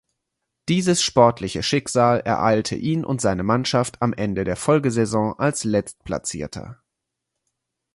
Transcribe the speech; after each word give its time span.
Dieses 0.67 1.03
sportliche 1.03 1.61
Schicksal 1.61 2.21
ereilte 2.21 2.73
ihn 2.75 3.05
und 3.05 3.21
seine 3.21 3.43
Mannschaft 3.43 4.01
am 4.01 4.13
Ende 4.13 4.45
der 4.45 4.55
Folgesaison 4.55 5.37
als 5.37 5.63
Letztplatzierter. 5.63 6.81